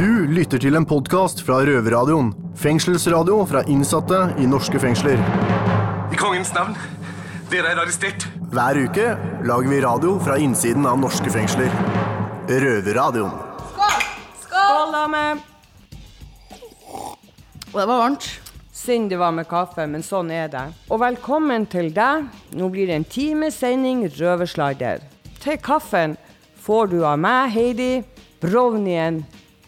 [0.00, 2.30] Du lytter til en podkast fra Røverradioen.
[2.56, 5.18] Fengselsradio fra innsatte i norske fengsler.
[6.08, 6.72] I kongens navn,
[7.50, 8.24] dere er arrestert.
[8.48, 9.10] Hver uke
[9.44, 11.68] lager vi radio fra innsiden av norske fengsler.
[12.48, 13.34] Røverradioen.
[13.74, 14.06] Skål,
[14.46, 15.20] Skål, dame!
[17.66, 18.30] Det var varmt.
[18.72, 20.64] Synd det var med kaffe, men sånn er det.
[20.88, 22.24] Og velkommen til deg.
[22.56, 25.04] Nå blir det en times sending Røversladder.
[25.44, 26.16] Til kaffen
[26.64, 27.92] får du av meg, Heidi,
[28.40, 29.20] brownien,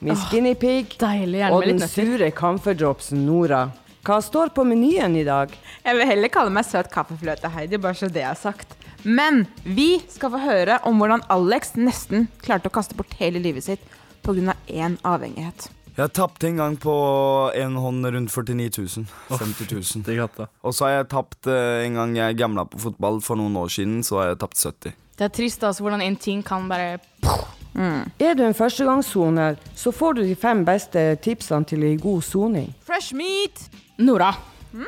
[0.02, 1.44] Miss Guinea Pig Deilig.
[1.54, 3.68] Og den sure camferdropsen Nora.
[4.02, 5.52] Hva står på menyen i dag?
[5.84, 8.74] Jeg vil heller kalle meg søt kaffefløte, Heidi, bare så det er sagt.
[9.06, 13.68] Men vi skal få høre om hvordan Alex nesten klarte å kaste bort hele livet
[13.68, 13.86] sitt
[14.26, 14.56] pga.
[14.66, 15.68] én avhengighet.
[15.94, 16.96] Jeg tapte en gang på
[17.54, 19.06] en hånd rundt 49 000.
[19.38, 20.02] 50 000.
[20.02, 20.46] Til.
[20.62, 23.70] Og så har jeg tapt eh, en gang jeg gamla på fotball for noen år
[23.70, 24.98] siden, så har jeg tapt 70.
[25.14, 26.96] Det er trist altså hvordan en ting kan bare
[27.76, 32.72] Er du en førstegangssoner, så får du de fem beste tipsene til ei god soning.
[32.84, 33.68] Fresh meat!
[34.02, 34.32] Nora,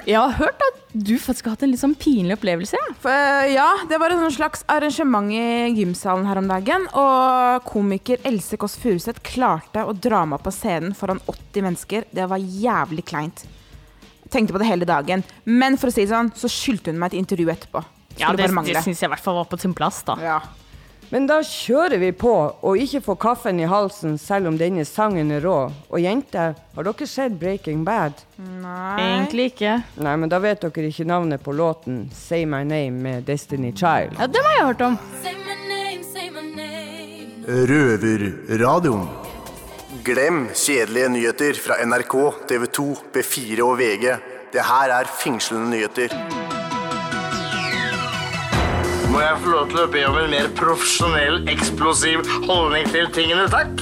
[0.09, 2.79] jeg har hørt at du faktisk har hatt en litt sånn pinlig opplevelse.
[2.79, 2.93] Ja.
[3.03, 6.87] For, eh, ja, det var et sånn slags arrangement i gymsalen her om dagen.
[6.97, 12.09] Og komiker Else Kåss Furuseth klarte å dra meg på scenen foran 80 mennesker.
[12.15, 13.45] Det var jævlig kleint.
[14.33, 15.25] Tenkte på det hele dagen.
[15.45, 17.85] Men for å si det sånn, så skyldte hun meg et intervju etterpå.
[18.17, 20.17] Ja, det, det syns jeg i hvert fall var på sin plass, da.
[20.23, 20.39] Ja.
[21.13, 22.33] Men da kjører vi på,
[22.65, 25.57] og ikke får kaffen i halsen selv om denne sangen er rå.
[25.91, 28.25] Og jenter, har dere sett Breaking Bad?
[28.39, 28.97] Nei.
[29.03, 29.77] Egentlig ikke.
[30.03, 34.17] Nei, men da vet dere ikke navnet på låten Say My Name med Destiny Child.
[34.19, 34.99] Ja, Den har jeg hørt om.
[35.23, 37.45] Say my name, say my name.
[37.71, 39.07] Røverradioen.
[40.05, 42.17] Glem kjedelige nyheter fra NRK,
[42.49, 44.11] TV 2, P4 og VG.
[44.53, 46.44] Det her er fengslende nyheter.
[49.15, 53.45] Må jeg få lov til å be om en mer profesjonell, eksplosiv holdning til tingene,
[53.47, 53.79] takk?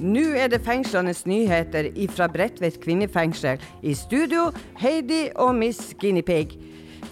[0.00, 3.60] Nå er det fengslenes nyheter ifra Bredtvet kvinnefengsel.
[3.84, 4.46] I studio,
[4.80, 6.54] Heidi og Miss Guinea Pig.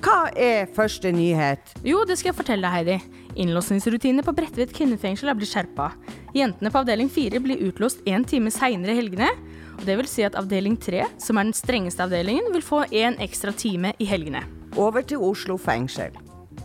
[0.01, 1.75] Hva er første nyhet?
[1.85, 3.21] Jo, det skal jeg fortelle deg, Heidi.
[3.45, 5.91] Innlåsningsrutinene på Bredtvet kvinnefengsel er blitt skjerpa.
[6.33, 9.29] Jentene på avdeling 4 blir utlåst én time seinere i helgene.
[9.77, 13.21] Og det vil si at avdeling 3, som er den strengeste avdelingen, vil få én
[13.21, 14.47] ekstra time i helgene.
[14.81, 16.17] Over til Oslo fengsel.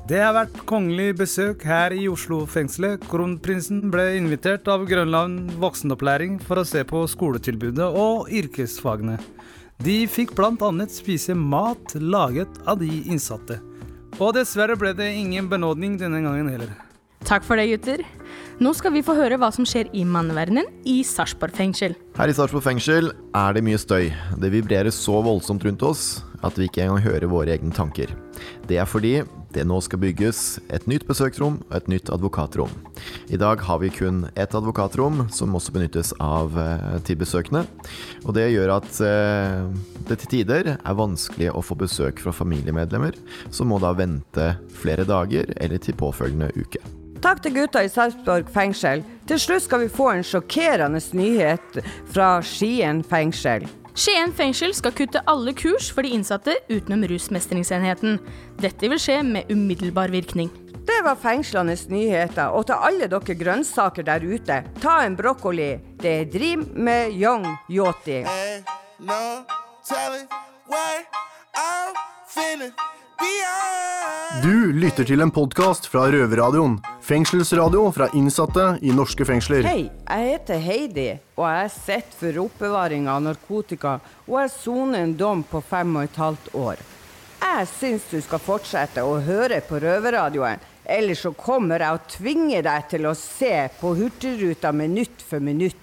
[0.06, 3.08] Det har vært kongelig besøk her i Oslo-fengselet.
[3.10, 9.18] Kronprinsen ble invitert av Grønland voksenopplæring for å se på skoletilbudet og yrkesfagene.
[9.82, 10.70] De fikk bl.a.
[10.94, 13.58] spise mat laget av de innsatte.
[14.20, 16.76] Og dessverre ble det ingen benådning denne gangen heller.
[17.26, 18.04] Takk for det, gutter.
[18.62, 21.98] Nå skal vi få høre hva som skjer i manneverdenen i Sarpsborg fengsel.
[22.20, 24.14] Her i Sarpsborg fengsel er det mye støy.
[24.38, 26.06] Det vibrerer så voldsomt rundt oss
[26.46, 28.14] at vi ikke engang hører våre egne tanker.
[28.70, 29.16] Det er fordi
[29.56, 30.40] det nå skal bygges
[30.74, 32.72] et nytt besøksrom og et nytt advokatrom.
[33.32, 37.64] I dag har vi kun ett advokatrom, som også benyttes av eh, til besøkende.
[38.26, 39.64] Og det gjør at eh,
[40.10, 43.16] det til tider er vanskelig å få besøk fra familiemedlemmer,
[43.50, 46.84] som må da vente flere dager eller til påfølgende uke.
[47.24, 49.02] Takk til gutta i Sarpsborg fengsel.
[49.26, 51.80] Til slutt skal vi få en sjokkerende nyhet
[52.12, 53.66] fra Skien fengsel.
[53.96, 58.18] Skien fengsel skal kutte alle kurs for de innsatte utenom rusmestringsenheten.
[58.60, 60.50] Dette vil skje med umiddelbar virkning.
[60.86, 62.52] Det var fengslenes nyheter.
[62.52, 65.78] Og til alle dere grønnsaker der ute, ta en brokkoli.
[66.04, 68.26] Det er Dream med Young Yoti.
[69.00, 69.46] no
[74.44, 76.76] Du lytter til en podkast fra Røverradioen.
[77.06, 79.64] Fengselsradio fra innsatte i norske fengsler.
[79.64, 81.06] Hei, jeg heter Heidi,
[81.38, 83.96] og jeg sitter for oppbevaring av narkotika,
[84.28, 86.84] og jeg soner en dom på fem og et halvt år.
[87.46, 92.60] Jeg syns du skal fortsette å høre på Røverradioen, ellers så kommer jeg å tvinge
[92.66, 95.80] deg til å se på Hurtigruta minutt for minutt.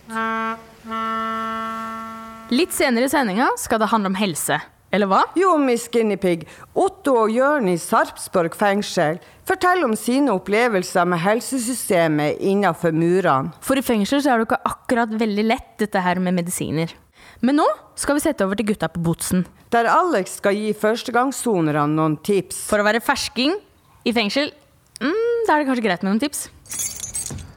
[2.52, 4.60] Litt senere i sendinga skal det handle om helse.
[4.92, 5.22] Eller hva?
[5.38, 6.42] Jo, Miss Guinea Pig,
[6.76, 13.54] Otto og Jørn i Sarpsborg fengsel forteller om sine opplevelser med helsesystemet innenfor murene.
[13.64, 16.92] For i fengsel så er det jo ikke akkurat veldig lett, dette her med medisiner.
[17.40, 17.66] Men nå
[17.98, 19.46] skal vi sette over til gutta på Botsen.
[19.72, 22.60] Der Alex skal gi førstegangssonerne noen tips.
[22.68, 23.56] For å være fersking
[24.04, 24.52] i fengsel,
[25.00, 26.50] mm, da er det kanskje greit med noen tips.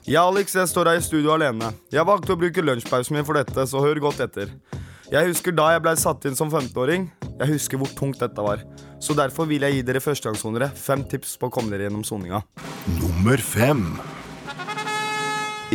[0.07, 1.73] Ja, Alex, jeg står her i studio alene.
[1.91, 4.55] Jeg valgte å bruke lunsjpausen min for dette, så hør godt etter.
[5.13, 7.03] Jeg husker da jeg ble satt inn som 15-åring.
[7.37, 8.63] Jeg husker hvor tungt dette var.
[8.97, 12.41] Så derfor vil jeg gi dere førstegangssonere fem tips på å komme dere gjennom soninga.
[12.97, 13.83] Nummer fem.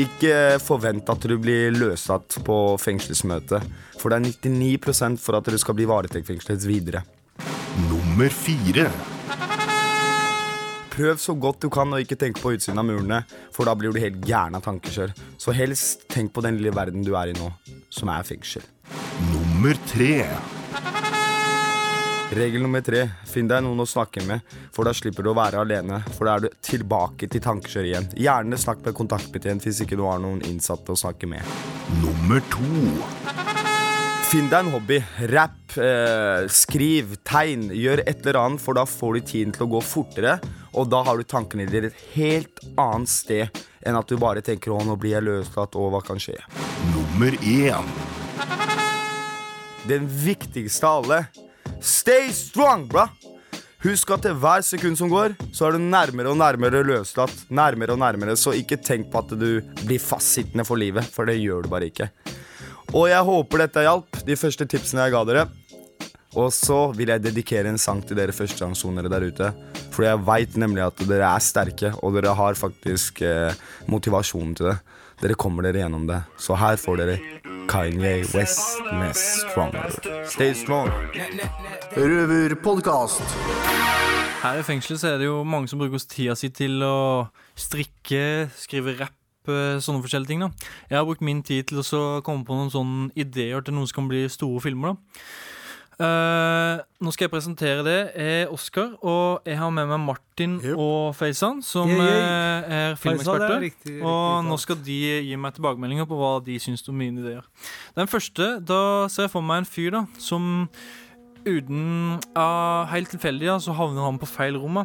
[0.00, 3.60] Ikke forvent at du blir løslatt på fengselsmøte,
[4.00, 7.04] for det er 99% for at du skal bli varetektsfengslet videre.
[7.86, 8.88] Nummer fire.
[10.90, 13.22] Prøv så godt du kan å ikke tenke på utsiden av murene,
[13.54, 15.14] for da blir du helt gæren av tankekjør.
[15.38, 17.52] Så helst tenk på den lille verden du er i nå.
[17.90, 18.66] som er fengsel.
[19.60, 20.24] Nummer tre.
[22.32, 23.02] Regel nummer tre.
[23.28, 24.40] Finn deg noen å snakke med,
[24.72, 25.98] for da slipper du å være alene.
[26.16, 28.06] For da er du tilbake til tankekjøret igjen.
[28.24, 31.44] Gjerne snakk med kontaktbetjent hvis ikke du har noen innsatte å snakke med.
[32.00, 32.70] Nummer to.
[34.30, 34.96] Finn deg en hobby.
[35.28, 37.68] Rapp, eh, skriv, tegn.
[37.76, 40.38] Gjør et eller annet, for da får du tiden til å gå fortere.
[40.72, 44.72] Og da har du tankene dine et helt annet sted enn at du bare tenker
[44.72, 46.40] 'Å, nå blir jeg løslatt, og hva kan skje?'
[46.96, 48.09] Nummer én.
[49.88, 51.24] Den viktigste av alle.
[51.80, 53.08] Stay strong, bra!
[53.80, 57.46] Husk at til hver sekund som går, så er du nærmere og nærmere løslatt.
[57.48, 61.40] Nærmere og nærmere, Så ikke tenk på at du blir fastsittende for livet, for det
[61.40, 62.10] gjør du bare ikke.
[62.92, 65.46] Og jeg håper dette hjalp, de første tipsene jeg ga dere.
[66.36, 69.50] Og så vil jeg dedikere en sang til dere førstegangssonere der ute.
[69.90, 73.56] For jeg veit nemlig at dere er sterke, og dere har faktisk eh,
[73.88, 74.78] motivasjonen til det.
[75.20, 76.20] Dere kommer dere gjennom det.
[76.40, 77.18] Så her får dere
[77.70, 80.26] Kanye West med 'Stronger'.
[80.26, 80.90] Stay strong.
[81.96, 83.22] Røverpodkast.
[84.42, 88.50] Her i fengselet så er det jo mange som bruker tida si til å strikke,
[88.58, 89.14] skrive rapp,
[89.46, 90.40] eh, sånne forskjellige ting.
[90.40, 90.50] da
[90.90, 94.02] Jeg har brukt min tid til å komme på noen sånne ideer til noe som
[94.02, 94.88] kan bli store filmer.
[94.88, 94.96] da
[96.00, 97.98] Eh, Nå skal jeg presentere det.
[98.16, 102.96] Jeg er Oskar, og jeg har med meg Martin og Feisan, som yeah, eh, er
[103.00, 103.56] filmeksperter.
[103.56, 106.96] er riktig, riktig- og nå skal de gi meg tilbakemeldinger på hva de syns om
[106.96, 107.44] mine ideer.
[107.96, 110.68] Den første, da ser jeg for meg en fyr da som
[111.44, 114.82] uten uh, Helt tilfeldig da, så havner han på feil rom.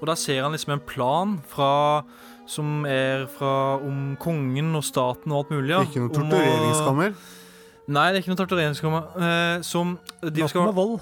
[0.00, 2.04] Og da ser han liksom en plan fra
[2.50, 5.70] som er fra om kongen og staten og alt mulig.
[5.70, 5.84] Ja.
[5.86, 7.14] Ikke noe Om uh, tortureringskammer?
[7.90, 9.08] Nei, det er ikke noe tortureringskammer.
[9.18, 11.00] Eh, som de skal, med vold.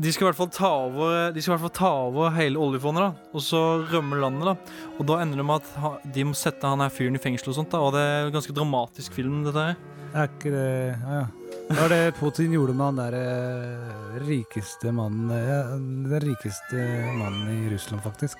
[0.00, 2.60] de skal i hvert fall ta over De skal i hvert fall ta over hele
[2.62, 3.28] oljefondet, da.
[3.36, 3.60] Og så
[3.90, 4.86] rømme landet, da.
[4.96, 7.52] Og da ender det med at ha- de må sette han her fyren i fengsel
[7.52, 7.82] og sånt, da.
[7.84, 9.76] Og det er en ganske dramatisk film, dette her.
[10.16, 10.66] Er ikke det
[11.02, 11.26] Ja, ja.
[11.66, 16.78] Det var det Putin gjorde med han der eh, rikeste mannen ja, Den rikeste
[17.18, 18.38] mannen i Russland, faktisk.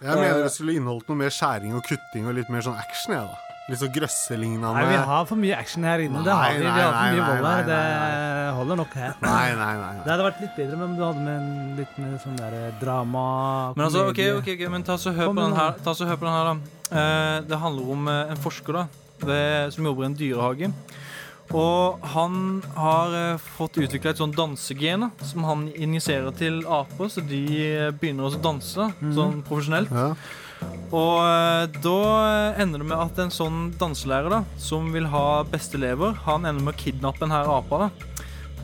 [0.00, 3.12] Jeg mener det skulle inneholdt noe mer skjæring og kutting og litt mer sånn action.
[3.12, 3.45] Jeg, da.
[3.66, 4.68] Litt sånn grøsselignende.
[4.76, 6.20] Nei, vi har for mye action her inne.
[6.22, 6.60] Det har vi.
[6.62, 7.66] Vi har for mye Nei, nei, vold nei, her.
[7.66, 9.16] nei, Det holder nok her.
[9.24, 9.94] Nei, nei, nei.
[10.04, 12.68] Det hadde vært litt bedre om du hadde med en litt mer sånn der eh,
[12.80, 13.24] drama
[13.74, 15.82] Men altså, ok, ok, ok, men ta så hør på den her, da.
[15.88, 16.54] ta så hør på den her da.
[17.00, 18.86] Eh, det handler om eh, en forsker da,
[19.26, 19.42] det,
[19.74, 20.70] som jobber i en dyrehage.
[21.54, 22.38] Og han
[22.74, 27.42] har eh, fått utviklet et sånn dansegen da, som han injiserer til aper, så de
[27.98, 29.12] begynner også å danse da, Mhm.
[29.18, 29.90] sånn profesjonelt.
[30.94, 32.00] Og eh, da
[32.62, 36.62] ender det med at en sånn danselærer da, som vil ha beste elever, han ender
[36.62, 37.90] med å kidnappe denne apa da.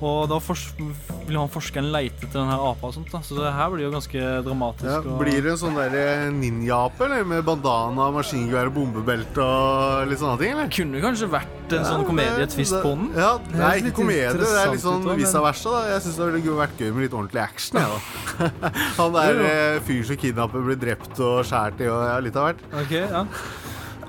[0.03, 3.21] Og da vil han forskeren leite etter denne apa og sånt da.
[3.23, 4.89] Så det her blir jo ganske dramatisk.
[4.91, 7.25] Ja, og- blir det en sånn der ninja-ape, eller?
[7.25, 10.67] Med bandana, maskingevær og bombebelte og litt sånne ting, eller?
[10.75, 13.13] Kunne kanskje vært en sånn komedietvist på den.
[13.15, 15.71] Ja, det er ikke komedie, det er litt sånn vice versa.
[15.71, 17.79] da Jeg syns det ville vært gøy med litt ordentlig action.
[17.79, 18.51] Da.
[18.99, 22.51] Han der fyr fyren som kidnapper, blir drept og skåret i og ja, litt av
[22.51, 22.67] hvert.
[22.83, 23.25] Ok, ja.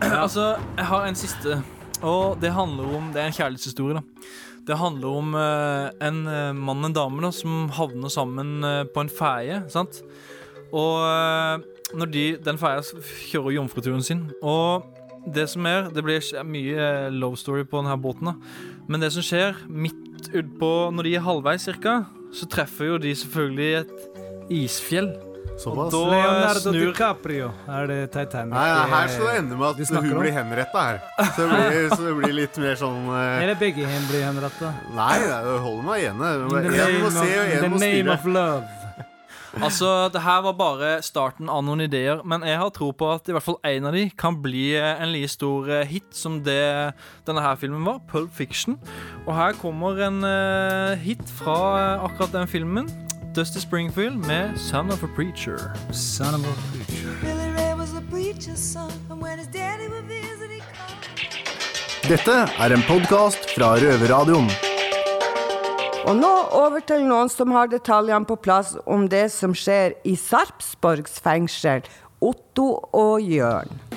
[0.04, 1.63] Altså, jeg har en siste,
[2.01, 4.01] og det handler om Det er en kjærlighetshistorie, da.
[4.63, 8.83] Det handler om eh, en eh, mann og en dame da, som havner sammen eh,
[8.88, 9.60] på en feie.
[9.71, 10.00] sant?
[10.74, 11.04] Og
[11.94, 12.81] når de, den feia
[13.30, 14.24] kjører jomfruturen sin.
[14.42, 14.88] Og
[15.36, 18.31] det som er Det blir mye love story på denne båten.
[18.31, 18.33] da.
[18.88, 23.13] Men det som skjer midt utpå Når de er halvveis cirka, så treffer jo de
[23.15, 23.93] selvfølgelig et
[24.50, 25.12] isfjell.
[25.64, 27.50] Og da Leonardo snur DiCaprio.
[27.70, 28.54] Er det Titanic?
[28.56, 30.22] Nei, nei, her skal det ende med at hun om?
[30.24, 31.02] blir henretta her.
[31.36, 33.42] Så det blir, så det blir litt mer sånn uh...
[33.44, 34.86] Eller begge hen blir henrettet.
[34.98, 36.24] Nei, det holder meg igjen.
[36.24, 38.72] The Én name må of- se, og name love.
[39.62, 43.30] Altså, det her var bare starten av noen ideer, men jeg har tro på at
[43.30, 46.40] i hvert fall én av de kan bli eh, en like stor eh, hit som
[46.42, 46.58] det
[47.28, 48.80] denne her filmen var, Pulp Fiction.
[49.28, 52.90] Og her kommer en eh, hit fra eh, akkurat den filmen.
[53.36, 55.94] Dusty Springfield med 'Son of a Preacher'.
[55.94, 57.10] Son of a preacher.
[57.22, 60.62] Billy Ray was a preacher's son, and when his daddy would visit, he
[62.10, 64.50] Dette er en podkast fra Røverradioen.
[66.06, 70.16] Og nå over til noen som har detaljene på plass om det som skjer i
[70.16, 71.82] Sarpsborgs fengsel.
[72.22, 73.93] Otto og Jørn.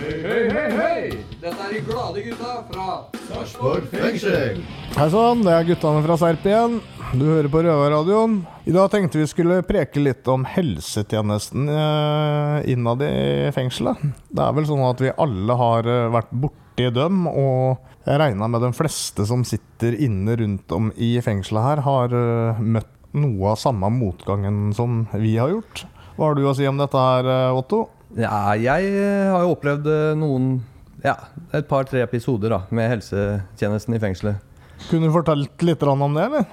[0.00, 1.08] Hei, hei, hei, hei!
[1.42, 2.84] Dette er de glade gutta fra
[3.26, 4.62] Sarpsborg fengsel.
[4.94, 6.78] Hei sann, det er guttene fra Serp igjen.
[7.20, 8.38] Du hører på Røverradioen.
[8.64, 14.00] I dag tenkte vi skulle preke litt om helsetjenesten eh, innad i fengselet.
[14.32, 18.48] Det er vel sånn at vi alle har eh, vært borti dem, og jeg regna
[18.48, 23.52] med de fleste som sitter inne rundt om i fengselet her, har eh, møtt noe
[23.52, 25.84] av samme motgangen som vi har gjort.
[26.16, 27.90] Hva har du å si om dette her, Otto?
[28.18, 30.56] Ja, jeg eh, har jo opplevd eh, noen
[31.04, 31.14] ja,
[31.54, 34.40] et par-tre episoder da, med helsetjenesten i fengselet.
[34.88, 36.48] Kunne du fortalt litt om det, eller?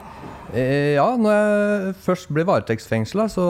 [0.54, 3.48] Eh, ja, når jeg først ble varetektsfengsla, så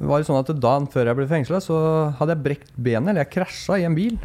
[0.00, 1.80] var det sånn at dagen før jeg ble fengsla, så
[2.20, 4.16] hadde jeg brekt benet, eller jeg krasja i en bil.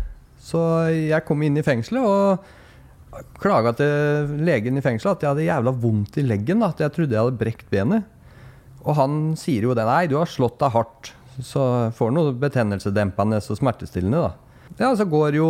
[0.46, 0.62] Så
[0.94, 5.74] jeg kom inn i fengselet og klaga til legen i fengselet at jeg hadde jævla
[5.82, 6.62] vondt i leggen.
[6.62, 8.06] Da, at jeg trodde jeg hadde brekt benet.
[8.86, 9.88] Og han sier jo det.
[9.88, 11.16] Nei, du har slått deg hardt.
[11.44, 14.34] Så får du noe betennelsesdempende og smertestillende, da.
[14.80, 15.50] Ja, så går jo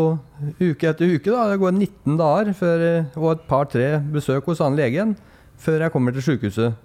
[0.60, 1.48] uke etter uke, da.
[1.51, 2.86] Det går 19 dager før,
[3.18, 5.15] og et par-tre besøk hos han legen
[5.62, 6.75] før jeg kommer til sykehuset.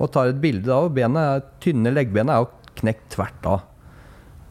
[0.00, 1.40] Og tar et bilde av bena.
[1.60, 3.66] tynne leggbenet er jo knekt tvert av.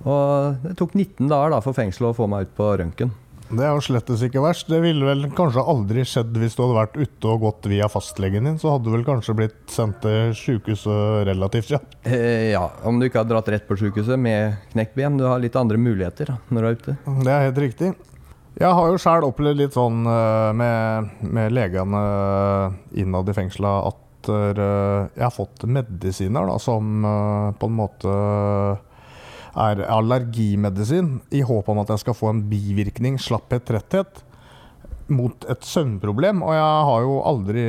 [0.05, 3.11] Og det tok 19 dager da for fengselet å få meg ut på røntgen.
[3.49, 4.67] Det er jo slettes ikke verst.
[4.69, 8.45] Det ville vel kanskje aldri skjedd hvis du hadde vært ute og gått via fastlegen
[8.45, 8.59] din.
[8.61, 11.97] Så hadde du vel kanskje blitt sendt til sykehuset relativt kjapt.
[12.05, 15.17] Eh, ja, om du ikke har dratt rett på sykehuset med knekt ben.
[15.17, 16.97] Du har litt andre muligheter da, når du er ute.
[17.25, 17.93] Det er helt riktig.
[18.59, 22.03] Jeg har jo sjøl opplevd litt sånn eh, med, med legene
[22.99, 24.61] innad i fengsla at eh,
[25.15, 28.13] jeg har fått medisiner da, som eh, på en måte
[29.59, 34.23] er allergimedisin, i håp om at jeg skal få en bivirkning, slapphet, tretthet,
[35.09, 36.43] mot et søvnproblem.
[36.45, 37.65] Og jeg har jo aldri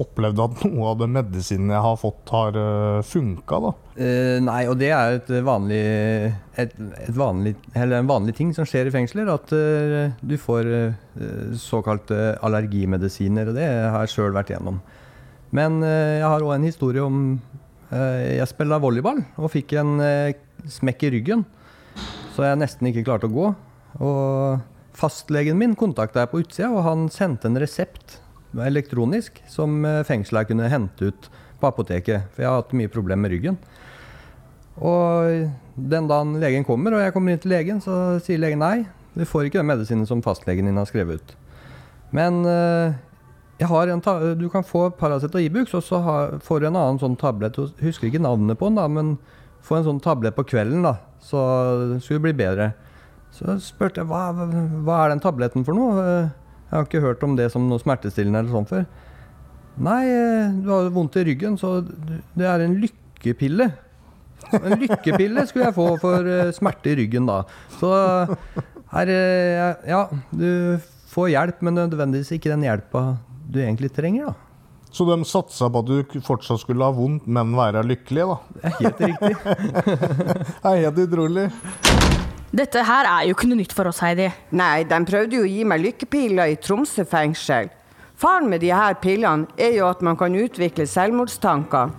[0.00, 2.56] opplevd at noe av den medisinen jeg har fått, har
[3.04, 3.72] funka, da.
[3.92, 5.82] Eh, nei, og det er et vanlig,
[6.56, 6.72] et,
[7.02, 9.28] et vanlig, en vanlig ting som skjer i fengsler.
[9.32, 14.80] At uh, du får uh, såkalte allergimedisiner, og det har jeg sjøl vært gjennom.
[15.52, 17.18] Men uh, jeg har òg en historie om
[17.92, 20.32] eh, Jeg spilla volleyball og fikk en eh,
[20.70, 21.44] smekk i ryggen,
[22.34, 23.52] så jeg nesten ikke klarte å gå.
[24.02, 28.18] Og fastlegen min kontakta jeg på utsida, og han sendte en resept
[28.52, 32.28] elektronisk som fengsla kunne hente ut på apoteket.
[32.34, 33.60] For jeg har hatt mye problemer med ryggen.
[34.80, 38.84] Og den dagen legen kommer, og jeg kommer inn til legen, så sier legen nei,
[39.12, 41.34] du får ikke den medisinen som fastlegen din har skrevet ut.
[42.16, 42.94] Men eh,
[43.60, 47.60] du kan få Paracet og Ibux, og så har, får du en annen sånn tablett.
[47.80, 49.16] Husker ikke navnet på den, da, men
[49.62, 51.40] få en sånn tablett på kvelden, da, så
[52.02, 52.72] skulle det bli bedre.
[53.32, 54.26] Så spurte jeg hva,
[54.84, 56.02] hva er den tabletten for noe?
[56.02, 58.84] Jeg har ikke hørt om det som noe smertestillende eller sånn før.
[59.82, 60.02] Nei,
[60.60, 63.70] du har vondt i ryggen, så det er en lykkepille.
[64.58, 67.42] En lykkepille skulle jeg få for eh, smerte i ryggen da.
[67.78, 67.92] Så
[68.92, 70.02] her eh, Ja,
[70.34, 70.80] du
[71.12, 73.04] får hjelp, men nødvendigvis ikke den hjelpa
[73.52, 74.51] du egentlig trenger, da.
[74.92, 78.36] Så de satsa på at du fortsatt skulle ha vondt, men være lykkelig, da?
[78.52, 79.36] Det er helt riktig.
[80.62, 81.46] det er helt utrolig.
[82.52, 84.26] Dette her er jo ikke noe nytt for oss, Heidi.
[84.52, 87.72] Nei, de prøvde jo å gi meg lykkepiller i Tromsø fengsel.
[88.20, 91.94] Faren med de her pillene er jo at man kan utvikle selvmordstanker.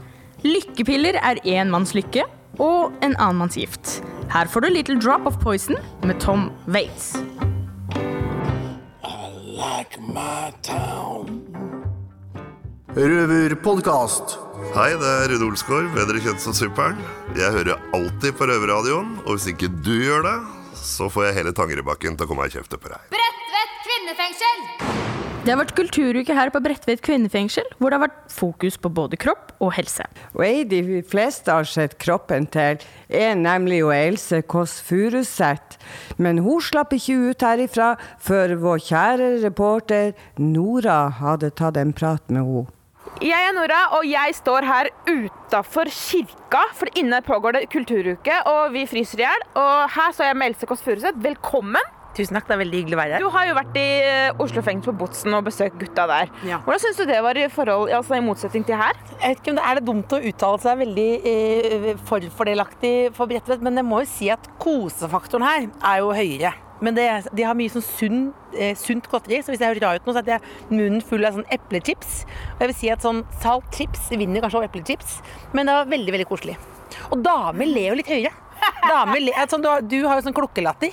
[0.46, 2.28] Lykkepiller er én manns lykke
[2.62, 4.04] og en annen manns gift.
[4.30, 7.16] Her får du Little Drop of Poison med Tom Waits.
[9.58, 11.53] Like my town.
[12.94, 14.36] Røverpodkast.
[14.76, 17.00] Hei, det er Rune Olsgaard, bedre kjent som Super'n.
[17.34, 20.36] Jeg hører alltid på Røverradioen, og hvis ikke du gjør det,
[20.78, 23.08] så får jeg hele Tangerudbakken til å komme og kjefte på deg.
[23.16, 24.62] Bredtvet kvinnefengsel!
[25.44, 29.18] Det har vært kulturuke her på Bredtvet kvinnefengsel, hvor det har vært fokus på både
[29.20, 30.06] kropp og helse.
[30.38, 32.78] Og ei de fleste har sett kroppen til,
[33.10, 35.82] er nemlig jo Else Kåss Furuseth.
[36.22, 37.90] Men hun slapp ikke ut herifra
[38.22, 42.70] før vår kjære reporter Nora hadde tatt en prat med henne.
[43.22, 48.74] Jeg er Nora, og jeg står her utafor kirka, for inne pågår det kulturuke, og
[48.74, 49.44] vi fryser i hjel.
[49.60, 51.22] Og her står jeg med Else Kåss Furuseth.
[51.22, 51.92] Velkommen.
[52.18, 53.24] Tusen takk, det er veldig hyggelig å være her.
[53.24, 56.34] Du har jo vært i eh, Oslo fengsel på Botsen og besøkt gutta der.
[56.66, 58.98] Hvordan syns du det var i forhold, altså i motsetning til her?
[59.16, 63.30] Jeg vet ikke om det er det dumt å uttale seg veldig eh, forfordelaktig for
[63.30, 66.54] Bredtvet, men jeg må jo si at kosefaktoren her er jo høyere.
[66.84, 68.22] Men det, de har mye sånn sunn,
[68.58, 71.24] eh, sunt godteri, så hvis jeg hører rar ut nå, så er jeg munnen full
[71.24, 72.24] av sånn eplechips.
[72.56, 75.22] Og jeg vil si at sånn salt chips vinner kanskje over eplechips,
[75.56, 76.58] men det var veldig, veldig koselig.
[77.10, 78.34] Og damer ler jo litt høyere.
[78.84, 80.92] Damer ler, sånn, du, har, du har jo sånn klukkelatter.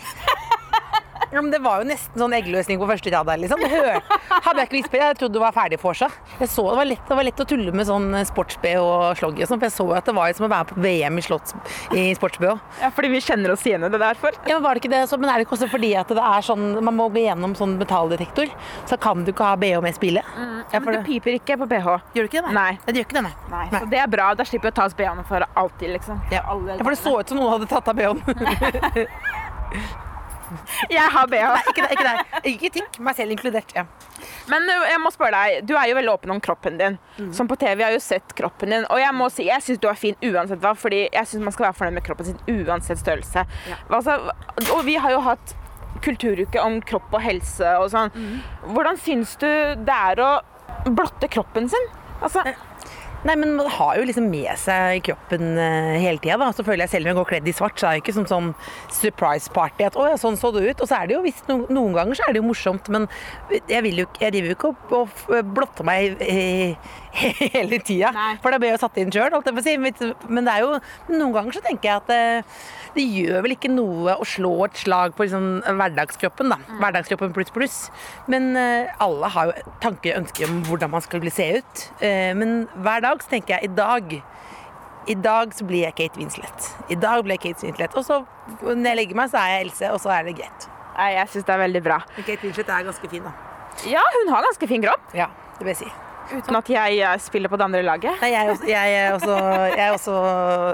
[1.33, 3.61] Ja, men Det var jo nesten sånn eggløsning på første rad der, liksom.
[3.63, 6.09] Det hør, hadde jeg ikke visst på det, jeg trodde du var ferdig vorsa.
[6.41, 9.45] Jeg så det var lett, det var lett å tulle med sånn sports-BH og sloggy
[9.45, 11.25] og sånn, for jeg så jo at det var som å være på VM i,
[11.25, 11.55] slotts-
[11.95, 12.57] i sports-BH.
[12.83, 14.35] Ja, fordi vi kjenner oss igjen i det derfor.
[14.47, 15.05] Ja, men var det ikke det?
[15.11, 17.55] Så, men er det ikke også fordi at det er sånn, man må gå gjennom
[17.59, 18.51] sånn metalldetektor,
[18.91, 20.35] så kan du ikke ha BH med spillet?
[20.71, 21.89] Ja, men det piper ikke på BH.
[22.17, 22.55] Gjør du ikke det?
[22.59, 22.71] Nei.
[22.87, 23.35] Det gjør ikke det, nei.
[23.55, 23.65] Nei.
[23.79, 24.33] Så det er bra.
[24.39, 26.21] Da slipper vi å ta oss BH-ene for alltid, liksom.
[26.35, 26.43] Ja.
[26.43, 28.19] ja, for det så ut som noen hadde tatt av BH-en.
[30.97, 31.51] Jeg har BH.
[31.73, 31.87] Ikke.
[31.91, 32.37] Ikke, deg.
[32.53, 33.75] ikke tikk, meg selv inkludert.
[33.77, 33.87] ja.
[34.51, 36.97] Men jeg må spørre deg, du er jo veldig åpen om kroppen din.
[37.37, 38.85] Som på TV har jo sett kroppen din.
[38.93, 41.55] Og jeg må si, jeg syns du er fin uansett hva, fordi jeg syns man
[41.55, 43.47] skal være fornøyd med kroppen sin uansett størrelse.
[43.89, 44.19] Altså,
[44.75, 45.55] og vi har jo hatt
[46.05, 48.13] kulturuke om kropp og helse og sånn.
[48.67, 49.49] Hvordan syns du
[49.87, 50.31] det er å
[50.91, 51.89] blotte kroppen sin?
[52.21, 52.45] Altså,
[53.21, 56.39] Nei, men man har jo liksom med seg kroppen eh, hele tida.
[56.41, 56.51] da.
[56.57, 58.29] Så føler jeg selv om jeg går kledd i svart, så er det ikke som
[58.31, 58.49] sånn
[58.97, 60.81] surprise party at å ja, sånn så det ut.
[60.81, 63.09] Og så er det jo visst no, noen ganger så er det jo morsomt, men
[63.69, 66.23] jeg vil jo Jeg driver jo ikke og blotter meg
[67.55, 68.13] hele tida.
[68.43, 69.77] For da blir jeg jo satt inn sjøl, holdt jeg på å si.
[70.31, 70.73] Men det er jo
[71.11, 72.23] Noen ganger så tenker jeg at det,
[72.97, 76.59] det gjør vel ikke noe å slå et slag på liksom hverdagskroppen, da.
[76.81, 77.79] Hverdagskroppen pluss pluss.
[78.31, 81.87] Men uh, alle har jo tanker og ønsker om hvordan man skal bli se ut.
[82.03, 84.21] Uh, men hver dag så tenker jeg i dag
[85.09, 86.67] i dag så blir jeg Kate Winslet.
[86.93, 87.97] I dag blir jeg Kate Winslet.
[87.97, 88.21] Og så
[88.61, 90.69] når jeg legger meg, så er jeg Else, og så er det greit.
[90.99, 91.99] Nei, jeg syns det er veldig bra.
[92.19, 93.35] Men Kate Winslet er ganske fin, da.
[93.89, 95.11] Ja, hun har ganske fin kropp.
[95.17, 96.10] Ja, det vil jeg si.
[96.31, 98.21] Uten at jeg eh, spiller på det andre laget.
[98.23, 99.37] Nei, jeg er også, jeg er også,
[99.75, 100.15] jeg er også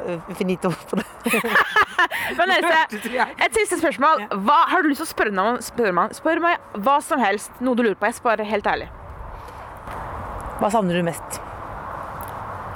[0.07, 1.07] uh, finito på det.
[2.39, 2.83] Men Else,
[3.47, 4.27] et siste spørsmål.
[4.47, 5.61] Hva har du lyst til å spørre meg om?
[5.65, 7.55] Spør meg, spør meg hva som helst.
[7.65, 8.11] Noe du lurer på.
[8.11, 8.91] Jeg sparer helt ærlig.
[10.61, 11.41] Hva savner du mest?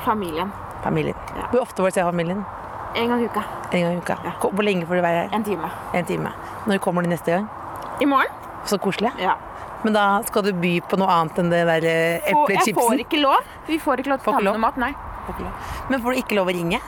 [0.05, 0.53] Familien.
[0.85, 1.17] Familien.
[1.53, 2.43] Hvor ofte får du se familien?
[2.97, 3.45] En gang i uka.
[3.71, 4.17] En gang i uka.
[4.25, 4.35] Ja.
[4.41, 5.37] Hvor lenge får du være her?
[5.37, 5.71] En time.
[5.95, 6.33] En time.
[6.67, 7.47] Når kommer de neste gang?
[8.01, 8.33] I morgen.
[8.67, 9.13] Så koselig.
[9.21, 9.37] Ja.
[9.85, 12.75] Men da skal du by på noe annet enn det der eplechipsen?
[12.75, 13.53] Jeg får ikke lov.
[13.69, 14.93] Vi får ikke lov til å ta med noe mat, nei.
[15.91, 16.81] Men får du ikke lov å ringe?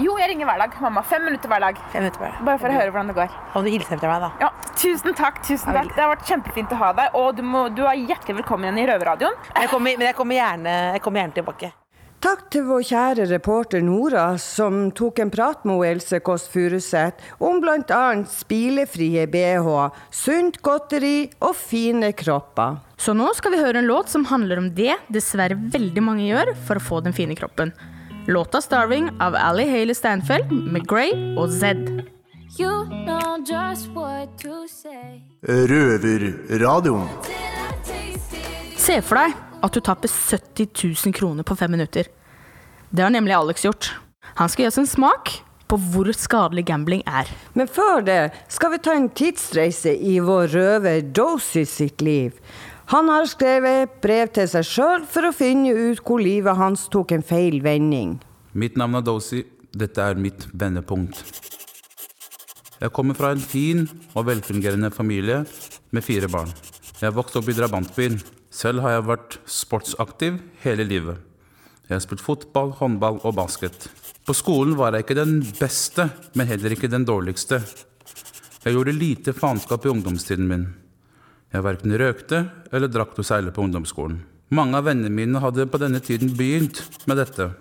[0.00, 0.74] Jo, jeg ringer hver dag.
[0.80, 1.02] Mamma.
[1.04, 1.78] Fem minutter hver dag.
[1.92, 2.44] Fem minutter hver dag.
[2.46, 3.34] Bare for å høre hvordan det går.
[3.58, 4.30] Og du hilser etter meg, da?
[4.40, 5.42] Ja, Tusen takk.
[5.44, 5.90] tusen takk.
[5.92, 7.16] Det har vært kjempefint å ha deg.
[7.20, 9.36] Og du, må, du er hjertelig velkommen igjen i Røverradioen.
[9.50, 11.72] Men jeg kommer, men jeg kommer, gjerne, jeg kommer gjerne tilbake.
[12.20, 17.62] Takk til vår kjære reporter Nora, som tok en prat med Else Kåss Furuseth om
[17.62, 18.00] bl.a.
[18.28, 19.70] spilefrie bh,
[20.12, 22.76] sunt godteri og fine kropper.
[23.00, 26.52] Så nå skal vi høre en låt som handler om det dessverre veldig mange gjør
[26.68, 27.72] for å få den fine kroppen.
[28.28, 32.04] Låta 'Starving' av Ally Haley Steinfeld med Grey og Zed.
[32.60, 35.24] You know just what to say.
[35.48, 37.08] Røverradioen.
[38.76, 40.70] Se for deg at du tapper 70
[41.06, 42.08] 000 kroner på fem minutter.
[42.90, 43.92] Det har nemlig Alex gjort.
[44.40, 45.32] Han skal gi oss en smak
[45.70, 47.30] på hvor skadelig gambling er.
[47.54, 48.18] Men før det
[48.50, 52.34] skal vi ta en tidsreise i vår røver Dozy sitt liv.
[52.90, 57.14] Han har skrevet brev til seg sjøl for å finne ut hvor livet hans tok
[57.14, 58.16] en feil vending.
[58.58, 59.44] Mitt navn er Dosi.
[59.70, 61.20] Dette er mitt vendepunkt.
[62.80, 63.84] Jeg kommer fra en fin
[64.16, 65.44] og velfungerende familie
[65.94, 66.50] med fire barn.
[66.98, 68.18] Jeg vokste opp i drabantbyen.
[68.50, 71.20] Selv har jeg vært sportsaktiv hele livet.
[71.86, 73.86] Jeg har spilt fotball, håndball og basket.
[74.26, 76.08] På skolen var jeg ikke den beste,
[76.38, 77.62] men heller ikke den dårligste.
[78.64, 80.66] Jeg gjorde lite faenskap i ungdomstiden min.
[81.50, 84.20] Jeg verken røkte eller drakk noe særlig på ungdomsskolen.
[84.54, 87.52] Mange av vennene mine hadde på denne tiden begynt med dette.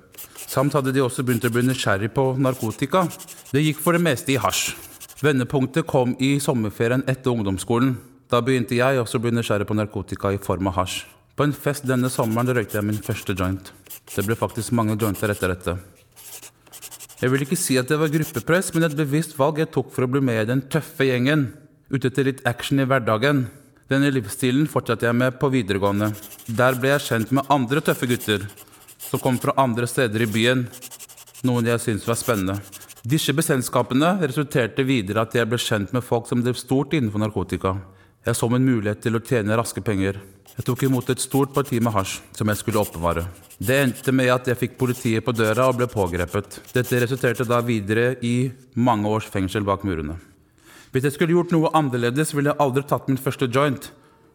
[0.49, 3.05] Samt hadde de også begynt å bli nysgjerrig på narkotika.
[3.53, 4.73] Det gikk for det meste i hasj.
[5.21, 7.93] Vendepunktet kom i sommerferien etter ungdomsskolen.
[8.29, 10.99] Da begynte jeg også å bli nysgjerrig på narkotika i form av hasj.
[11.33, 13.71] På en fest denne sommeren røykte jeg min første joint.
[14.13, 15.75] Det ble faktisk mange jointer etter dette.
[17.19, 20.05] Jeg vil ikke si at det var gruppepress, men et bevisst valg jeg tok for
[20.05, 21.49] å bli med i den tøffe gjengen.
[21.89, 23.47] Ute etter litt action i hverdagen.
[23.89, 26.13] Denne livsstilen fortsatte jeg med på videregående.
[26.45, 28.45] Der ble jeg kjent med andre tøffe gutter
[29.09, 30.67] som kom fra andre steder i byen.
[31.49, 32.59] Noen jeg syntes var spennende.
[33.01, 37.79] Disse bekjentskapene resulterte videre at jeg ble kjent med folk som drev stort innenfor narkotika.
[38.27, 40.17] Jeg så min mulighet til å tjene raske penger.
[40.57, 43.23] Jeg tok imot et stort parti med hasj som jeg skulle oppbevare.
[43.55, 46.57] Det endte med at jeg fikk politiet på døra og ble pågrepet.
[46.75, 50.17] Dette resulterte da videre i mange års fengsel bak murene.
[50.91, 53.87] Hvis jeg skulle gjort noe annerledes, ville jeg aldri tatt min første joint.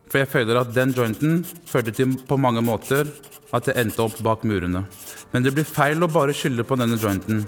[0.08, 3.08] For jeg føler at den jointen førte til på mange måter
[3.54, 4.84] at jeg endte opp bak murene.
[5.32, 7.44] Men det blir feil å bare skylde på denne jointen,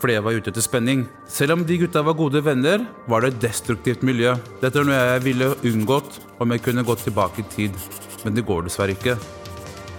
[0.00, 1.06] fordi jeg var ute etter spenning.
[1.28, 4.34] Selv om de gutta var gode venner, var det et destruktivt miljø.
[4.60, 7.80] Dette er noe jeg ville unngått om jeg kunne gått tilbake i tid.
[8.24, 9.16] Men det går dessverre ikke.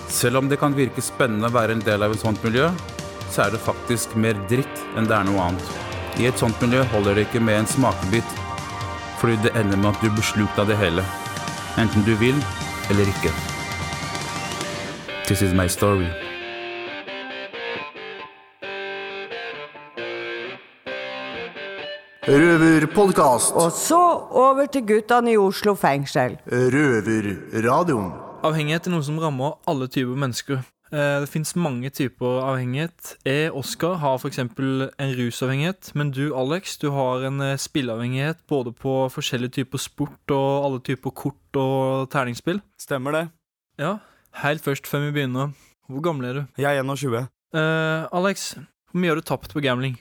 [0.08, 2.70] Selv om det kan virke spennende å være en del av et sånt miljø,
[3.32, 5.74] så er det faktisk mer dritt enn det er noe annet.
[6.18, 8.38] I et sånt miljø holder det ikke med en smakebit,
[9.22, 11.06] fordi det ender med at du blir slukt av det hele.
[11.78, 12.40] Enten du vil
[12.90, 13.34] eller ikke.
[15.28, 16.27] This is my story.
[22.28, 23.54] Røverpodkast.
[23.56, 23.98] Og så
[24.36, 26.34] over til guttene i Oslo fengsel.
[26.52, 28.10] Røverradioen.
[28.44, 30.60] Avhengighet er noe som rammer alle typer mennesker.
[30.92, 33.16] Eh, Det fins mange typer avhengighet.
[33.26, 34.40] Jeg, Oskar, har f.eks.
[34.40, 34.52] en
[35.20, 35.92] rusavhengighet.
[35.96, 40.80] Men du, Alex, du har en eh, spilleavhengighet både på forskjellige typer sport og alle
[40.84, 42.60] typer kort og terningspill.
[42.80, 43.30] Stemmer det.
[43.80, 43.98] Ja.
[44.44, 45.56] Helt først, før vi begynner.
[45.88, 46.44] Hvor gammel er du?
[46.60, 47.28] Jeg er 21.
[47.56, 48.58] Uh, Alex,
[48.92, 49.96] hvor mye har du tapt på gambling?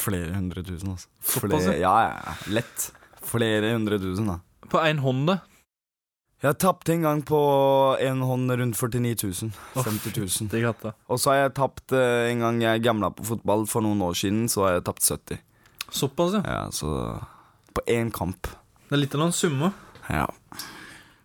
[0.00, 1.08] Flere hundre tusen, altså.
[1.20, 1.94] Flere, ja.
[2.08, 2.34] ja.
[2.52, 2.90] Lett.
[3.30, 4.40] Flere hundre tusen, da.
[4.70, 5.40] På én hånd, det.
[6.40, 7.38] Jeg tapte en gang på
[8.00, 9.10] en hånd rundt 49
[9.44, 9.50] 000.
[9.76, 10.48] 50 000.
[10.48, 10.94] Det er.
[11.12, 14.16] Og så har jeg tapt eh, en gang jeg gamla på fotball for noen år
[14.16, 15.42] siden, så har jeg tapt 70.
[15.90, 16.42] Såpass, ja.
[16.46, 17.20] Ja, så
[17.76, 18.48] På én kamp.
[18.88, 19.76] Det er litt av noen summer.
[20.08, 20.24] Ja.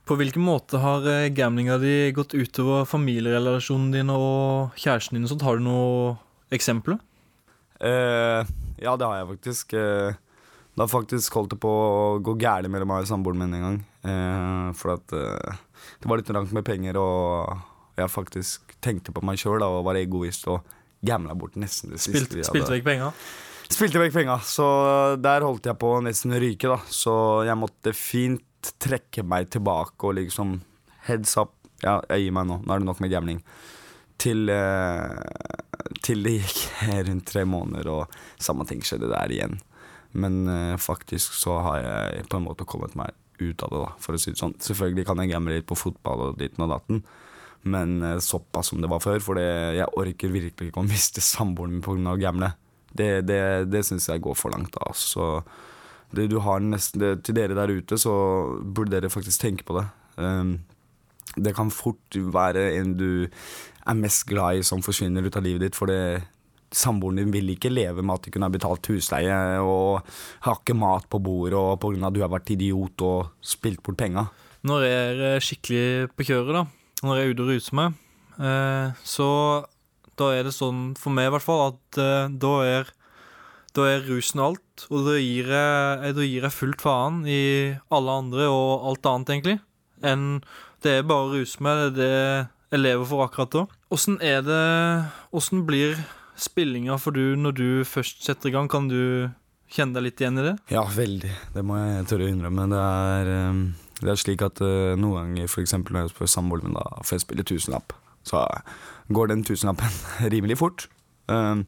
[0.05, 5.25] På hvilken måte har gamlinga di gått utover familierelasjonene dine og kjæresten din?
[5.25, 5.47] og sånt?
[5.47, 6.19] Har du noen
[6.53, 6.99] eksempler?
[7.79, 9.73] Eh, ja, det har jeg faktisk.
[9.73, 10.21] Eh,
[10.75, 13.65] det har faktisk holdt det på å gå gærent mellom meg og samboeren min en
[13.65, 13.79] gang.
[14.11, 15.59] Eh, for at eh,
[16.01, 19.99] det var litt langt med penger, og jeg faktisk tenkte på meg sjøl og var
[19.99, 20.65] egoist og
[21.05, 22.25] gamla bort nesten det siste.
[22.25, 22.49] Spilt, hadde.
[22.49, 23.27] spilte vekk penger?
[23.65, 24.67] Spilte vekk penga, så
[25.17, 26.77] der holdt jeg på å nesten ryke, da.
[26.91, 27.15] Så
[27.47, 30.59] jeg måtte fint trekke meg tilbake og liksom
[31.05, 31.53] Heads up.
[31.83, 32.59] Ja, jeg gir meg nå.
[32.65, 33.41] Nå er det nok med gambling.
[34.21, 35.11] Til, eh,
[36.05, 36.61] til det gikk
[37.09, 39.59] rundt tre måneder, og samme ting skjedde der igjen.
[40.15, 43.91] Men uh, faktisk så har jeg på en måte kommet meg ut av det, da,
[43.99, 44.55] for å si det sånn.
[44.63, 47.01] Selvfølgelig kan jeg gamble litt på fotball og ditten og datten,
[47.67, 49.19] men uh, såpass som det var før.
[49.23, 52.15] For jeg orker virkelig ikke å miste samboeren min pga.
[52.15, 52.53] å gamble.
[52.95, 54.71] Det, det, det syns jeg går for langt.
[54.77, 55.43] da, Så
[56.15, 58.13] det, du har nesten, til dere der ute, så
[58.63, 59.89] burde dere faktisk tenke på det.
[60.15, 60.61] Um,
[61.35, 63.09] det kan fort være en du
[63.85, 65.77] er mest glad i som forsvinner ut av livet ditt.
[65.77, 66.23] For det,
[66.75, 70.01] samboeren din vil ikke leve med at du kunne ha betalt husleie og
[70.47, 72.07] har ikke mat på bordet og pga.
[72.07, 74.27] at du har vært idiot og spilt bort penga.
[74.65, 76.65] Når jeg er skikkelig på kjøret, da,
[77.05, 77.97] når jeg er ute og ruser meg,
[78.41, 79.29] eh, så
[80.17, 82.93] da er det sånn, for meg i hvert fall, at eh, da er
[83.75, 88.13] da er rusen alt, og da gir jeg, da gir jeg fullt faen i alle
[88.23, 89.57] andre og alt annet, egentlig.
[90.05, 90.39] Enn
[90.83, 93.65] det er bare å ruse meg, det er det jeg lever for akkurat da.
[93.93, 94.61] Åssen er det
[95.35, 95.95] Åssen blir
[96.35, 98.69] spillinga for du når du først setter i gang?
[98.71, 99.29] Kan du
[99.71, 100.55] kjenne deg litt igjen i det?
[100.73, 101.31] Ja, veldig.
[101.55, 102.67] Det må jeg tørre å innrømme.
[102.71, 103.61] Det er, um,
[104.01, 105.77] det er slik at uh, noen ganger, f.eks.
[105.79, 107.95] når jeg spør samboeren min, da får jeg spille tusenlapp,
[108.27, 108.43] så
[109.15, 110.01] går den tusenlappen
[110.33, 110.89] rimelig fort.
[111.31, 111.65] Um,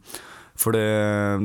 [0.58, 0.88] for det,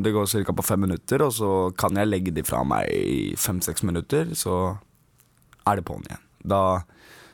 [0.05, 0.57] det går ca.
[0.57, 4.79] på fem minutter, og så kan jeg legge de fra meg i fem-seks minutter, så
[5.69, 6.23] er det på'n igjen.
[6.49, 6.63] Da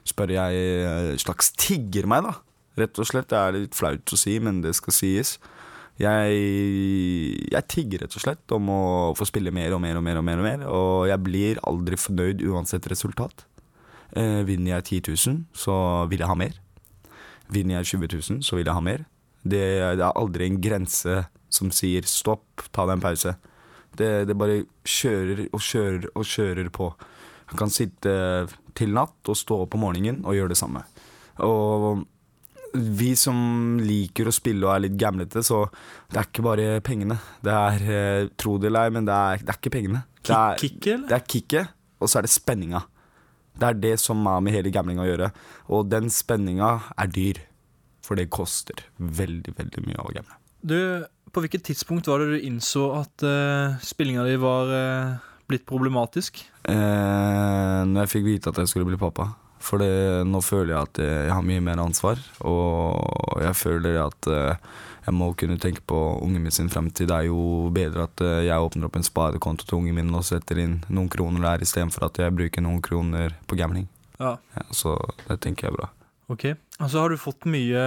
[0.09, 2.35] spør jeg eh, slags tigger meg, da.
[2.79, 3.31] Rett og slett.
[3.31, 5.37] Det er litt flaut å si, men det skal sies.
[5.99, 6.35] Jeg,
[7.51, 8.83] jeg tigger rett og slett om å
[9.19, 11.99] få spille mer og mer og mer, og mer, og mer Og jeg blir aldri
[11.99, 13.43] fornøyd uansett resultat.
[14.17, 15.75] Eh, vinner jeg 10 000, så
[16.11, 16.55] vil jeg ha mer.
[17.51, 19.05] Vinner jeg 20 000, så vil jeg ha mer.
[19.43, 19.65] Det,
[19.99, 23.35] det er aldri en grense som sier stopp, ta deg en pause.
[23.99, 26.93] Det, det bare kjører og kjører og kjører på.
[27.49, 28.13] Jeg kan sitte
[28.79, 30.85] til natt og stå opp om morgenen og gjøre det samme.
[31.45, 32.05] Og
[32.75, 35.65] vi som liker å spille og er litt gamlete, så
[36.11, 37.17] det er ikke bare pengene.
[37.45, 40.05] Det er, eh, tro det eller ei, men det er, det er ikke pengene.
[40.23, 41.09] Det er, Kicket, eller?
[41.09, 42.83] Det er kicket, og så er det spenninga.
[43.59, 45.31] Det er det som har med hele gamblinga å gjøre.
[45.75, 47.41] Og den spenninga er dyr.
[48.05, 50.37] For det koster veldig, veldig mye å gamble.
[50.65, 50.79] Du,
[51.33, 56.43] på hvilket tidspunkt var det du innså at uh, spillinga di var eh, blitt problematisk?
[56.69, 59.31] Eh, når jeg fikk vite at jeg skulle bli pappa.
[59.59, 59.91] For det,
[60.29, 64.69] nå føler jeg at jeg har mye mer ansvar, og jeg føler at eh,
[65.09, 67.09] jeg må kunne tenke på ungen min sin fremtid.
[67.11, 70.27] Det er jo bedre at eh, jeg åpner opp en sparekonto til ungen min og
[70.29, 73.89] setter inn noen kroner der, istedenfor at jeg bruker noen kroner på gambling.
[74.19, 74.35] Ja.
[74.75, 74.97] så
[75.29, 75.93] det tenker jeg er bra.
[76.29, 76.45] Ok.
[76.79, 77.83] Altså, har du fått mye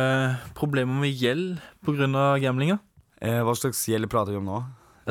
[0.58, 2.08] problemer med gjeld pga.
[2.42, 2.80] gamblinga?
[3.22, 4.62] Eh, hva slags gjeld prater vi om nå?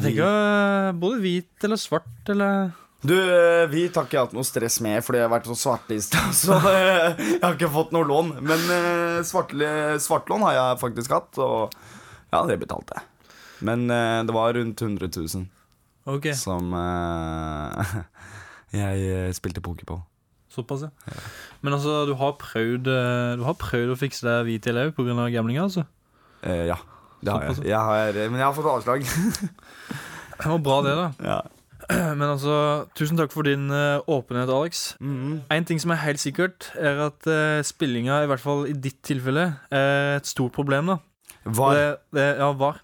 [0.01, 2.71] Jeg tenker eh, både hvit eller svart eller
[3.05, 5.57] Du, eh, hvit har ikke jeg hatt noe stress med, fordi jeg har vært så
[5.57, 6.25] svartlista.
[6.43, 8.35] Så eh, jeg har ikke fått noe lån.
[8.41, 11.73] Men eh, svartle- svartlån har jeg faktisk hatt, og
[12.33, 13.09] ja, det betalte jeg.
[13.69, 15.49] Men eh, det var rundt 100 000
[16.17, 16.33] okay.
[16.37, 17.97] som eh,
[18.81, 20.01] jeg eh, spilte poker på.
[20.51, 21.19] Såpass, ja.
[21.63, 24.89] Men altså, du har prøvd eh, Du har prøvd å fikse deg hvit i lau
[24.97, 25.29] pga.
[25.31, 25.85] gamblinga, altså?
[26.43, 26.79] Eh, ja,
[27.20, 27.64] det har jeg.
[27.74, 29.06] jeg har, men jeg har fått avslag.
[30.40, 31.09] Det var bra, det, da.
[31.33, 31.40] Ja.
[32.20, 34.94] Men altså, tusen takk for din uh, åpenhet, Alex.
[35.02, 35.40] Mhm.
[35.50, 39.00] En ting som er helt sikkert, er at uh, spillinga, i hvert fall i ditt
[39.06, 40.92] tilfelle, er et stort problem.
[40.92, 41.00] da
[41.44, 41.74] Var.
[41.74, 42.80] Det, det, ja, var.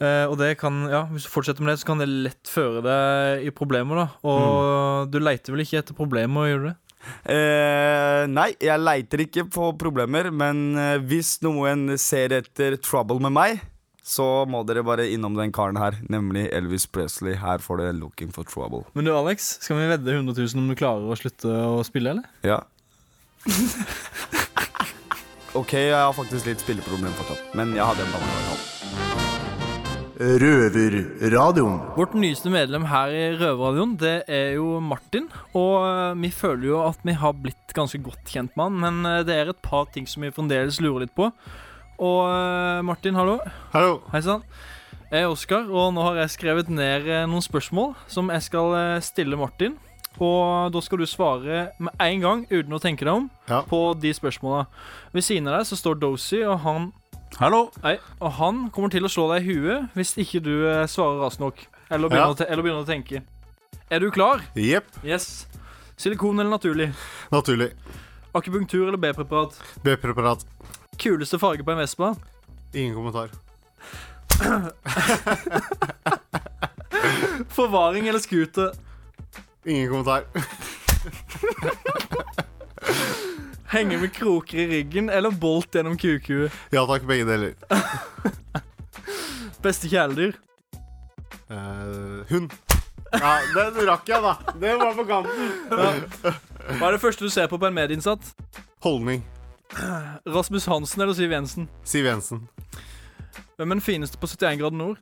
[0.00, 2.82] Uh, og det kan, ja, Hvis du fortsetter med det, så kan det lett føre
[2.84, 4.04] deg i problemer.
[4.04, 6.76] da Og du leiter vel ikke etter problemer gjør du det?
[7.26, 13.34] Eh, nei, jeg leiter ikke på problemer, men eh, hvis noen ser etter trouble med
[13.36, 13.64] meg,
[14.06, 17.34] så må dere bare innom den karen her, nemlig Elvis Presley.
[17.42, 18.86] Her får dere 'Looking for Trouble'.
[18.94, 22.14] Men du, Alex, skal vi vedde 100 000 om du klarer å slutte å spille,
[22.14, 22.30] eller?
[22.46, 22.62] Ja.
[25.60, 29.15] ok, jeg har faktisk litt spilleproblem fortsatt, men jeg hadde en banan.
[30.16, 31.74] Røverradioen.
[31.92, 35.26] Vårt nyeste medlem her i Røverradioen, det er jo Martin.
[35.52, 39.10] Og eh, vi føler jo at vi har blitt ganske godt kjent med han, men
[39.10, 41.28] eh, det er et par ting som vi fremdeles lurer litt på.
[42.00, 43.36] Og eh, Martin, hallo.
[43.74, 43.98] Hallo.
[44.14, 44.46] Hei sann.
[45.10, 48.72] Jeg er Oskar, og nå har jeg skrevet ned noen spørsmål som jeg skal
[49.04, 49.76] stille Martin.
[50.16, 53.28] Og da skal du svare med en gang, uten å tenke deg om,
[53.68, 54.64] på de spørsmåla.
[55.12, 56.88] Ved siden av deg så står Dozy, og han
[57.34, 57.70] Hallo.
[57.82, 61.18] Hei, og han kommer til å slå deg i huet hvis ikke du eh, svarer
[61.26, 61.56] raskt nok.
[61.90, 62.32] Eller begynner, Ja.
[62.32, 63.22] å te eller begynner å tenke.
[63.90, 64.40] Er du klar?
[64.56, 64.84] Jepp.
[65.04, 65.46] Yes.
[65.96, 66.92] Silikon eller naturlig?
[67.32, 67.70] Naturlig.
[68.36, 69.58] Akupunktur eller B-preparat?
[69.84, 70.44] B-preparat.
[70.98, 72.14] Kuleste farge på en Vespa?
[72.74, 73.28] Ingen kommentar.
[77.56, 78.72] Forvaring eller scooter?
[79.64, 80.22] Ingen kommentar.
[83.68, 86.54] Henge med kroker i ryggen eller bolt gjennom kukuet?
[86.74, 87.54] Ja takk, begge deler.
[89.64, 90.36] Beste kjæledyr?
[91.50, 92.52] Uh, hund.
[93.14, 94.34] Ja, den rakk jeg, da.
[94.60, 95.50] Det var på kanten.
[95.70, 98.32] Hva er det første du ser på på en medinnsatt?
[98.84, 99.24] Holdning.
[100.26, 101.68] Rasmus Hansen eller Siv Jensen?
[101.86, 102.46] Siv Jensen.
[103.56, 104.98] Hvem er den fineste på 71 grader nord?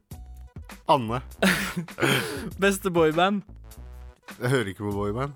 [0.89, 1.21] Anne.
[2.63, 3.43] Beste boyband?
[4.41, 5.33] Jeg hører ikke på boyband.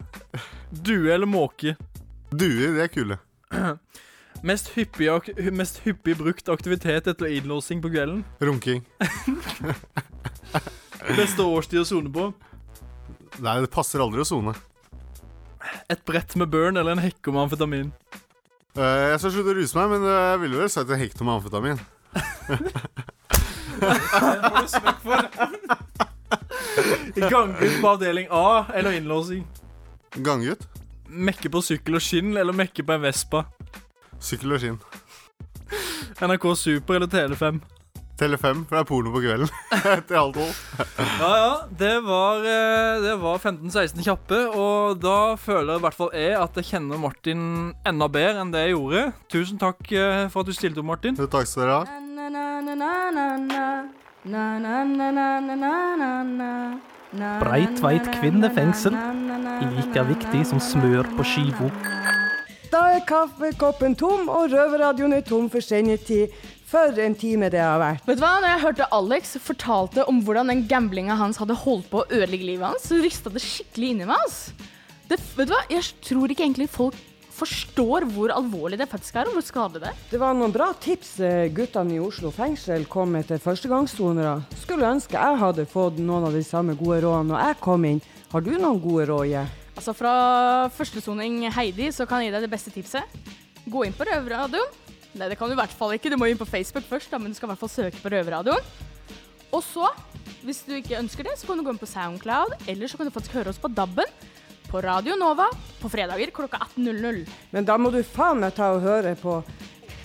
[0.70, 1.76] Due eller måke?
[2.30, 3.16] Duer, det er kule.
[4.48, 5.08] Mest hyppig,
[5.50, 8.20] mest hyppig brukt aktivitet etter innlåsing på kvelden?
[8.38, 8.84] Runking.
[11.18, 12.28] Beste årstid å sone på?
[13.42, 14.52] Nei, det passer aldri å sone.
[15.90, 17.90] Et brett med burn eller en hekke med amfetamin?
[18.78, 21.18] Uh, jeg skal slutte å ruse meg, men eh, jeg ville vel sagt en hekk
[21.18, 21.78] med amfetamin.
[27.18, 29.42] Ganggutt på avdeling A eller innlåsing?
[30.22, 30.62] Ganggutt.
[31.08, 33.46] Mekke på sykkel og skinn eller mekke på en Vespa?
[34.20, 34.78] Sykkel og skinn.
[36.20, 37.60] NRK Super eller Tele5?
[38.18, 39.50] Tele5, for det er porno på kvelden.
[39.78, 40.54] Etter halv tolv.
[41.20, 41.52] Ja, ja.
[41.78, 46.58] Det var, eh, det var 15-16 kjappe, og da føler i hvert fall jeg at
[46.58, 47.40] jeg kjenner Martin
[47.86, 49.04] enda bedre enn det jeg gjorde.
[49.30, 51.14] Tusen takk eh, for at du stilte opp, Martin.
[51.14, 51.84] Takk skal dere ha.
[57.16, 58.92] Breitveit kvinnefengsel.
[59.62, 61.70] Like viktig som smør på skiva.
[62.68, 66.34] Da er kaffekoppen tom, og røverradioen er tom for sendetid.
[66.68, 68.04] For en time det har vært.
[68.04, 71.88] Vet du hva, når jeg hørte Alex fortalte om hvordan den gamblinga hans hadde holdt
[71.88, 74.20] på å ødelegge livet hans, så rista det skikkelig inni meg.
[74.26, 74.68] Altså.
[75.08, 76.98] Det, vet du hva, Jeg tror ikke egentlig folk
[77.38, 80.00] forstår hvor alvorlig det faktisk er, og hvor skadelig det er.
[80.10, 84.34] Det var noen bra tips eh, guttene i Oslo fengsel kom med til førstegangssonere.
[84.58, 88.02] Skulle ønske jeg hadde fått noen av de samme gode rådene når jeg kom inn.
[88.32, 89.30] Har du noen gode råd?
[89.30, 89.46] Je?
[89.78, 90.12] Altså Fra
[90.74, 93.18] førstesoning Heidi så kan jeg gi deg det beste tipset.
[93.68, 94.76] Gå inn på Røverradioen.
[95.18, 96.10] Nei, det kan du i hvert fall ikke.
[96.12, 98.12] Du må inn på Facebook først, da, men du skal i hvert fall søke på
[98.12, 98.74] Røverradioen.
[99.54, 99.88] Og så,
[100.44, 103.08] hvis du ikke ønsker det, så kan du gå inn på Soundcloud, eller så kan
[103.08, 104.12] du faktisk høre oss på DAB-en
[104.70, 105.46] på Radio Nova
[105.80, 107.22] på fredager klokka 18.00.
[107.54, 109.38] Men da må du faen meg ta og høre på,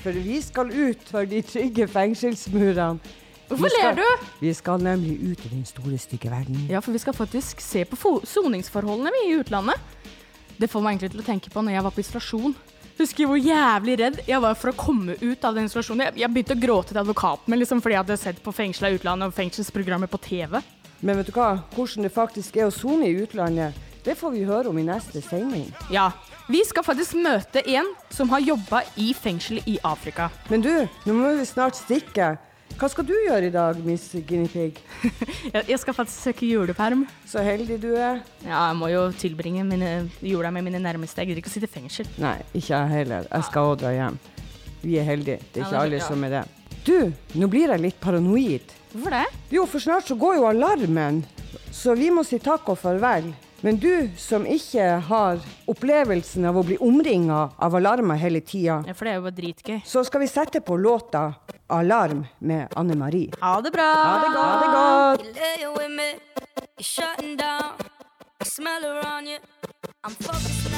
[0.03, 2.99] for vi skal ut for de trygge fengselsmurene.
[3.49, 4.25] Hvorfor skal- ler du?
[4.39, 6.67] Vi skal nemlig ut i den store, stygge verden.
[6.69, 9.75] Ja, for vi skal faktisk se på fo- soningsforholdene vi i utlandet.
[10.57, 12.55] Det får meg egentlig til å tenke på når jeg var på isolasjon.
[12.97, 16.05] Husker hvor jævlig redd jeg var for å komme ut av den isolasjonen.
[16.13, 18.89] Jeg, jeg begynte å gråte til advokaten min liksom, fordi jeg hadde sett på fengsla
[18.91, 20.61] i utlandet og fengselsprogrammer på TV.
[21.01, 21.63] Men vet du hva?
[21.75, 25.21] Hvordan det faktisk er å sone i utlandet, det får vi høre om i neste
[25.23, 25.69] sending.
[25.93, 26.09] Ja,
[26.51, 30.27] vi skal faktisk møte en som har jobba i fengsel i Afrika.
[30.51, 30.73] Men du,
[31.07, 32.33] nå må vi snart stikke.
[32.73, 34.79] Hva skal du gjøre i dag, Miss Guinea Pig?
[35.69, 37.05] Jeg, skal faktisk søke juleperm.
[37.29, 38.23] Så heldig du er.
[38.41, 41.21] Ja, jeg må jo tilbringe mine, jula med mine nærmeste.
[41.21, 42.09] Jeg gidder ikke å sitte i fengsel.
[42.19, 43.29] Nei, ikke jeg heller.
[43.29, 44.17] Jeg skal òg dra hjem.
[44.81, 45.39] Vi er heldige.
[45.53, 46.07] Det er ikke alle ja.
[46.09, 46.43] som er det.
[46.83, 46.97] Du,
[47.39, 48.73] nå blir jeg litt paranoid.
[48.91, 49.23] Hvorfor det?
[49.53, 51.21] Jo, for snart så går jo alarmen.
[51.71, 53.31] Så vi må si takk og farvel.
[53.63, 55.39] Men du som ikke har
[55.71, 59.37] opplevelsen av å bli omringa av alarmer hele tida, Ja, for det er jo bare
[59.37, 59.77] dritgøy.
[59.87, 61.33] så skal vi sette på låta
[61.69, 63.31] 'Alarm' med Anne Marie.
[63.41, 63.93] Ha det bra!
[63.95, 65.23] Ha det godt.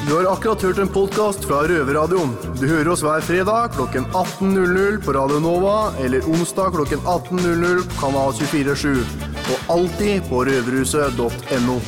[0.08, 2.36] Du har akkurat hørt en podkast fra Røverradioen.
[2.60, 7.98] Du hører oss hver fredag klokken 18.00 på Radio Nova eller onsdag klokken 18.00 på
[8.04, 9.02] Kanal 247.
[9.50, 11.80] Og alltid på røverhuset.no.